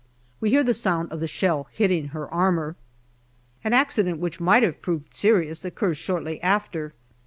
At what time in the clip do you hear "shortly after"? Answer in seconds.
5.99-6.93